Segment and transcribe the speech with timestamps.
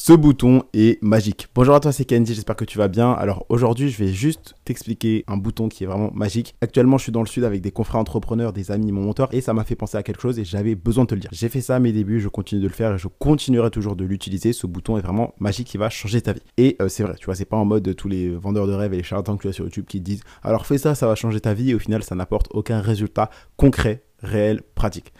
[0.00, 1.48] Ce bouton est magique.
[1.56, 3.10] Bonjour à toi, c'est Candy, j'espère que tu vas bien.
[3.10, 6.54] Alors aujourd'hui, je vais juste t'expliquer un bouton qui est vraiment magique.
[6.60, 9.40] Actuellement, je suis dans le sud avec des confrères entrepreneurs, des amis, mon mentor, et
[9.40, 11.30] ça m'a fait penser à quelque chose et j'avais besoin de te le dire.
[11.32, 13.96] J'ai fait ça à mes débuts, je continue de le faire et je continuerai toujours
[13.96, 14.52] de l'utiliser.
[14.52, 16.42] Ce bouton est vraiment magique, il va changer ta vie.
[16.58, 18.94] Et euh, c'est vrai, tu vois, c'est pas en mode tous les vendeurs de rêves
[18.94, 21.16] et les charlatans que tu as sur YouTube qui disent alors fais ça, ça va
[21.16, 25.12] changer ta vie et au final, ça n'apporte aucun résultat concret, réel, pratique.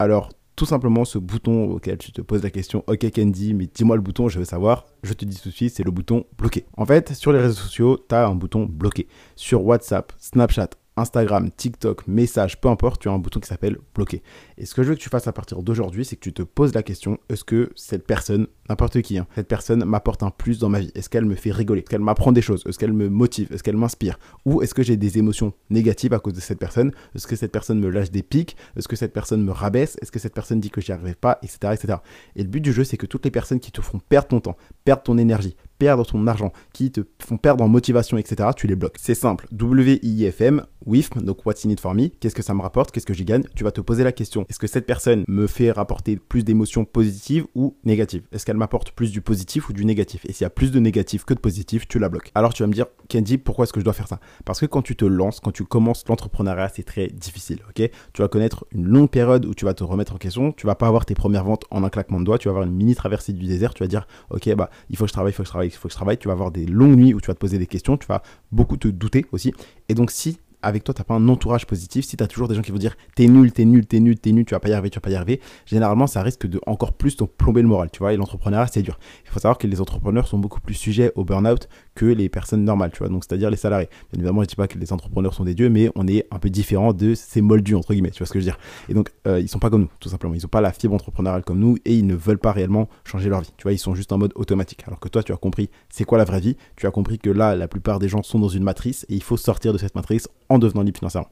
[0.00, 3.96] Alors tout simplement ce bouton auquel tu te poses la question, ok Candy, mais dis-moi
[3.96, 4.86] le bouton, je veux savoir.
[5.02, 6.64] Je te dis tout de suite, c'est le bouton bloqué.
[6.76, 9.08] En fait, sur les réseaux sociaux, tu as un bouton bloqué.
[9.36, 14.22] Sur WhatsApp, Snapchat, Instagram, TikTok, message, peu importe, tu as un bouton qui s'appelle bloquer.
[14.58, 16.42] Et ce que je veux que tu fasses à partir d'aujourd'hui, c'est que tu te
[16.42, 20.60] poses la question, est-ce que cette personne, n'importe qui, hein, cette personne m'apporte un plus
[20.60, 20.92] dans ma vie?
[20.94, 21.80] Est-ce qu'elle me fait rigoler?
[21.80, 22.62] Est-ce qu'elle m'apprend des choses?
[22.68, 23.52] Est-ce qu'elle me motive?
[23.52, 24.18] Est-ce qu'elle m'inspire?
[24.44, 26.92] Ou est-ce que j'ai des émotions négatives à cause de cette personne?
[27.16, 28.56] Est-ce que cette personne me lâche des pics?
[28.76, 29.96] Est-ce que cette personne me rabaisse?
[30.00, 31.38] Est-ce que cette personne dit que j'y arriverai pas?
[31.42, 31.58] Etc.
[31.72, 31.98] etc.
[32.36, 34.40] Et le but du jeu, c'est que toutes les personnes qui te font perdre ton
[34.40, 38.66] temps, perdre ton énergie, perdre ton argent, qui te font perdre en motivation, etc., tu
[38.66, 38.96] les bloques.
[39.00, 39.46] C'est simple.
[39.52, 43.14] WIFM, WIFM, donc What's in it for me, qu'est-ce que ça me rapporte, qu'est-ce que
[43.14, 46.16] j'y gagne Tu vas te poser la question, est-ce que cette personne me fait rapporter
[46.16, 48.22] plus d'émotions positives ou négatives?
[48.32, 50.24] Est-ce qu'elle m'apporte plus du positif ou du négatif?
[50.26, 52.30] Et s'il y a plus de négatif que de positif, tu la bloques.
[52.34, 54.20] Alors tu vas me dire, Candy, pourquoi est-ce que je dois faire ça?
[54.44, 57.90] Parce que quand tu te lances, quand tu commences l'entrepreneuriat, c'est très difficile, ok?
[58.12, 60.74] Tu vas connaître une longue période où tu vas te remettre en question, tu vas
[60.74, 62.94] pas avoir tes premières ventes en un claquement de doigts, tu vas avoir une mini
[62.94, 65.42] traversée du désert, tu vas dire, ok, bah, il faut que je travaille, il faut
[65.42, 67.20] que je travaille il faut que je travaille, tu vas avoir des longues nuits où
[67.20, 69.52] tu vas te poser des questions, tu vas beaucoup te douter aussi.
[69.88, 72.48] Et donc si avec toi, tu n'as pas un entourage positif, si tu as toujours
[72.48, 74.60] des gens qui vont dire t'es nul, t'es nul, t'es nul, t'es nul, tu vas
[74.60, 77.24] pas y arriver, tu vas pas y arriver, généralement, ça risque de encore plus te
[77.24, 78.12] plomber le moral, tu vois.
[78.12, 78.98] Et l'entrepreneuriat, c'est dur.
[79.24, 82.64] Il faut savoir que les entrepreneurs sont beaucoup plus sujets au burn-out que les personnes
[82.64, 83.08] normales, tu vois.
[83.08, 83.88] Donc, c'est-à-dire les salariés.
[84.12, 86.38] Bien évidemment, je dis pas que les entrepreneurs sont des dieux, mais on est un
[86.38, 88.58] peu différent de ces moldus, entre guillemets, tu vois ce que je veux dire.
[88.88, 90.34] Et donc, euh, ils sont pas comme nous, tout simplement.
[90.34, 93.28] Ils ont pas la fibre entrepreneuriale comme nous et ils ne veulent pas réellement changer
[93.28, 93.52] leur vie.
[93.56, 94.82] Tu vois, ils sont juste en mode automatique.
[94.86, 96.56] Alors que toi, tu as compris c'est quoi la vraie vie.
[96.76, 99.22] Tu as compris que là, la plupart des gens sont dans une matrice et il
[99.22, 101.28] faut sortir de cette matrice en devenant libre financièrement.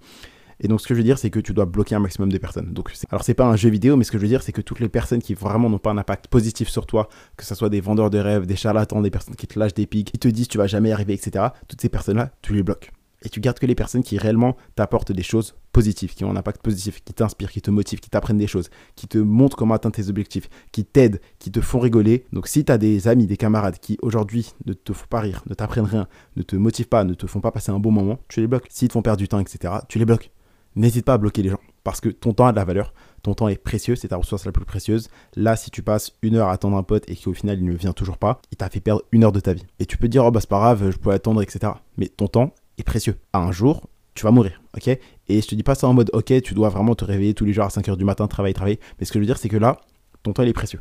[0.61, 2.39] Et donc, ce que je veux dire, c'est que tu dois bloquer un maximum de
[2.39, 2.73] personnes.
[2.73, 4.61] Donc, alors, c'est pas un jeu vidéo, mais ce que je veux dire, c'est que
[4.61, 7.69] toutes les personnes qui vraiment n'ont pas un impact positif sur toi, que ce soit
[7.69, 10.29] des vendeurs de rêves, des charlatans, des personnes qui te lâchent des pics, qui te
[10.29, 12.93] disent tu vas jamais y arriver, etc., toutes ces personnes-là, tu les bloques.
[13.25, 16.37] Et tu gardes que les personnes qui réellement t'apportent des choses positives, qui ont un
[16.37, 19.75] impact positif, qui t'inspirent, qui te motivent, qui t'apprennent des choses, qui te montrent comment
[19.75, 22.25] atteindre tes objectifs, qui t'aident, qui te font rigoler.
[22.33, 25.43] Donc si tu as des amis, des camarades qui aujourd'hui ne te font pas rire,
[25.49, 28.19] ne t'apprennent rien, ne te motivent pas, ne te font pas passer un bon moment,
[28.29, 28.67] tu les bloques.
[28.71, 30.31] S'ils te font perdre du temps, etc., tu les bloques.
[30.75, 33.35] N'hésite pas à bloquer les gens parce que ton temps a de la valeur, ton
[33.35, 35.09] temps est précieux, c'est ta ressource la plus précieuse.
[35.37, 37.73] Là, si tu passes une heure à attendre un pote et qu'au final il ne
[37.73, 39.67] vient toujours pas, il t'a fait perdre une heure de ta vie.
[39.79, 41.73] Et tu peux dire, oh bah c'est pas grave, je peux attendre, etc.
[41.97, 43.17] Mais ton temps est précieux.
[43.33, 44.89] À un jour, tu vas mourir, ok?
[45.29, 47.45] Et je te dis pas ça en mode, ok, tu dois vraiment te réveiller tous
[47.45, 48.81] les jours à 5 heures du matin, travailler, travailler.
[48.99, 49.81] Mais ce que je veux dire, c'est que là,
[50.23, 50.81] ton temps il est précieux.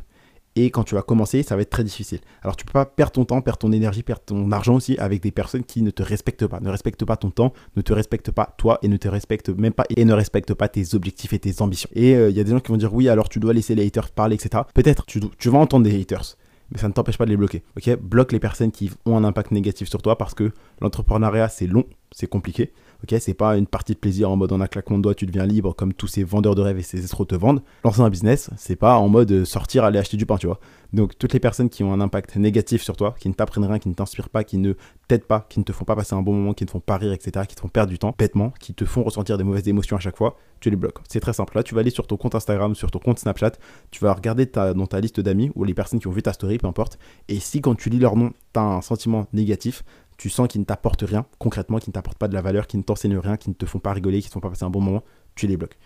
[0.54, 2.20] Et quand tu vas commencer, ça va être très difficile.
[2.42, 5.22] Alors tu peux pas perdre ton temps, perdre ton énergie, perdre ton argent aussi avec
[5.22, 8.30] des personnes qui ne te respectent pas, ne respectent pas ton temps, ne te respectent
[8.30, 11.38] pas toi et ne te respectent même pas et ne respectent pas tes objectifs et
[11.38, 11.88] tes ambitions.
[11.94, 13.74] Et il euh, y a des gens qui vont dire oui, alors tu dois laisser
[13.74, 14.64] les haters parler, etc.
[14.74, 16.36] Peut-être, tu, tu vas entendre des haters
[16.72, 17.62] mais ça ne t'empêche pas de les bloquer.
[17.76, 17.94] Ok?
[18.00, 21.84] Bloque les personnes qui ont un impact négatif sur toi parce que l'entrepreneuriat c'est long,
[22.12, 22.72] c'est compliqué.
[23.02, 25.26] Ok, c'est pas une partie de plaisir en mode en un claquement de doigts tu
[25.26, 27.62] deviens libre comme tous ces vendeurs de rêves et ces escrocs te vendent.
[27.84, 30.60] Lancer un business, c'est pas en mode sortir aller acheter du pain, tu vois.
[30.92, 33.78] Donc toutes les personnes qui ont un impact négatif sur toi, qui ne t'apprennent rien,
[33.78, 34.74] qui ne t'inspirent pas, qui ne
[35.08, 36.96] t'aident pas, qui ne te font pas passer un bon moment, qui ne font pas
[36.96, 39.66] rire, etc., qui te font perdre du temps, bêtement, qui te font ressentir des mauvaises
[39.66, 40.98] émotions à chaque fois, tu les bloques.
[41.08, 41.56] C'est très simple.
[41.56, 43.52] Là, tu vas aller sur ton compte Instagram, sur ton compte Snapchat,
[43.90, 46.58] tu vas regarder dans ta liste d'amis ou les personnes qui ont vu ta story,
[46.58, 46.98] peu importe.
[47.28, 49.82] Et si quand tu lis leur nom, tu as un sentiment négatif,
[50.22, 52.78] tu sens qu'ils ne t'apportent rien, concrètement, qu'ils ne t'apportent pas de la valeur, qu'ils
[52.78, 54.62] ne t'enseignent rien, qu'ils ne te font pas rigoler, qu'ils ne te font pas passer
[54.62, 55.02] un bon moment,
[55.34, 55.76] tu les bloques.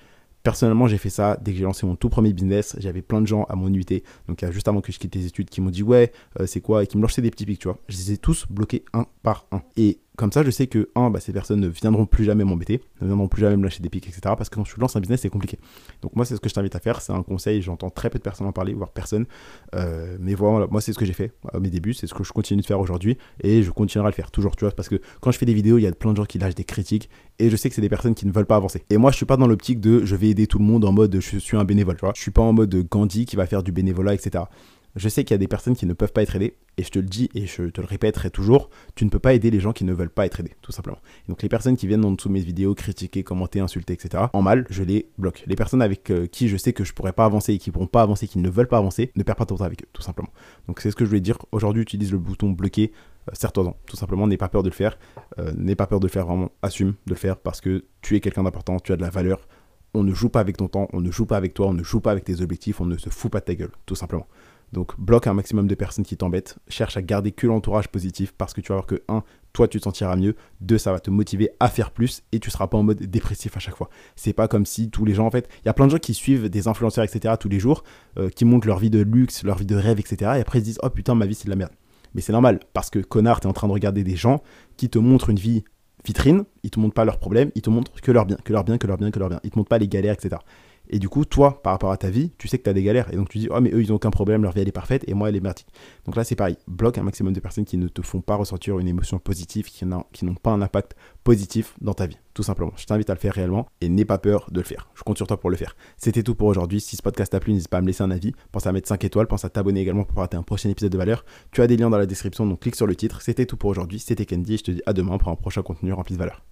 [0.43, 2.77] Personnellement, j'ai fait ça dès que j'ai lancé mon tout premier business.
[2.79, 3.87] J'avais plein de gens à mon UT,
[4.29, 6.85] donc juste avant que je quitte les études, qui m'ont dit ouais, euh, c'est quoi,
[6.85, 7.79] et qui me lançaient des petits pics, tu vois.
[7.89, 9.63] Je les ai tous bloqués un par un.
[9.79, 12.81] Et comme ça, je sais que, un, bah, ces personnes ne viendront plus jamais m'embêter,
[13.01, 14.21] ne viendront plus jamais me lâcher des pics, etc.
[14.23, 15.59] Parce que quand tu lances un business, c'est compliqué.
[16.03, 17.01] Donc, moi, c'est ce que je t'invite à faire.
[17.01, 17.63] C'est un conseil.
[17.63, 19.27] J'entends très peu de personnes en parler, voire personne.
[19.75, 21.95] Euh, mais voilà, moi, c'est ce que j'ai fait à mes débuts.
[21.95, 23.19] C'est ce que je continue de faire aujourd'hui.
[23.43, 24.73] Et je continuerai à le faire toujours, tu vois.
[24.73, 26.55] Parce que quand je fais des vidéos, il y a plein de gens qui lâchent
[26.55, 27.11] des critiques.
[27.39, 28.83] Et je sais que c'est des personnes qui ne veulent pas avancer.
[28.89, 30.93] Et moi, je suis pas dans l'optique de je vais aider tout le monde en
[30.93, 32.13] mode je suis un bénévole, tu vois.
[32.17, 34.45] Je suis pas en mode Gandhi qui va faire du bénévolat, etc.
[34.97, 36.91] Je sais qu'il y a des personnes qui ne peuvent pas être aidées, et je
[36.91, 39.61] te le dis et je te le répéterai toujours, tu ne peux pas aider les
[39.61, 40.99] gens qui ne veulent pas être aidés, tout simplement.
[41.29, 44.43] donc les personnes qui viennent en dessous de mes vidéos critiquer, commenter, insulter, etc., en
[44.43, 45.45] mal, je les bloque.
[45.47, 47.87] Les personnes avec euh, qui je sais que je pourrais pas avancer et qui pourront
[47.87, 50.03] pas avancer, qui ne veulent pas avancer, ne perds pas ton temps avec eux, tout
[50.03, 50.31] simplement.
[50.67, 51.39] Donc c'est ce que je voulais dire.
[51.53, 52.93] Aujourd'hui, utilise le bouton bloquer,
[53.29, 54.99] euh, serre-toi-en, tout simplement, n'aie pas peur de le faire,
[55.39, 58.17] euh, n'aie pas peur de le faire, vraiment, assume de le faire parce que tu
[58.17, 59.47] es quelqu'un d'important, tu as de la valeur,
[59.97, 61.83] on ne joue pas avec ton temps, on ne joue pas avec toi, on ne
[61.83, 64.27] joue pas avec tes objectifs, on ne se fout pas de ta gueule, tout simplement.
[64.73, 68.53] Donc bloque un maximum de personnes qui t'embêtent, cherche à garder que l'entourage positif parce
[68.53, 69.23] que tu vas voir que 1,
[69.53, 72.51] toi tu te sentiras mieux, 2, ça va te motiver à faire plus et tu
[72.51, 73.89] seras pas en mode dépressif à chaque fois.
[74.17, 75.99] C'est pas comme si tous les gens, en fait, il y a plein de gens
[75.99, 77.35] qui suivent des influenceurs, etc.
[77.39, 77.85] tous les jours,
[78.19, 80.33] euh, qui montrent leur vie de luxe, leur vie de rêve, etc.
[80.37, 81.73] Et après ils se disent, oh putain, ma vie c'est de la merde.
[82.15, 84.43] Mais c'est normal parce que connard, t'es en train de regarder des gens
[84.77, 85.65] qui te montrent une vie
[86.07, 88.65] vitrine, ils te montrent pas leurs problèmes, ils te montrent que leur bien, que leur
[88.65, 89.41] bien, que leur bien, que leur bien.
[89.45, 90.37] Ils te montrent pas les galères, etc.
[90.89, 92.83] Et du coup, toi, par rapport à ta vie, tu sais que tu as des
[92.83, 93.13] galères.
[93.13, 94.73] Et donc tu dis, oh, mais eux, ils ont aucun problème, leur vie, elle est
[94.73, 95.69] parfaite, et moi, elle est merdique.
[96.05, 96.57] Donc là, c'est pareil.
[96.67, 99.85] Bloque un maximum de personnes qui ne te font pas ressentir une émotion positive, qui
[99.85, 100.95] n'ont pas un impact
[101.25, 102.19] positif dans ta vie.
[102.35, 102.73] Tout simplement.
[102.77, 104.91] Je t'invite à le faire réellement et n'aie pas peur de le faire.
[104.95, 105.75] Je compte sur toi pour le faire.
[105.97, 106.81] C'était tout pour aujourd'hui.
[106.81, 108.33] Si ce podcast t'a plu, n'hésite pas à me laisser un avis.
[108.53, 109.27] Pense à mettre 5 étoiles.
[109.27, 111.25] Pense à t'abonner également pour rater un prochain épisode de valeur.
[111.51, 113.23] Tu as des liens dans la description, donc clique sur le titre.
[113.23, 113.99] C'était tout pour aujourd'hui.
[113.99, 116.47] C'était Candy je te dis à demain pour un prochain contenu rempli de valeur.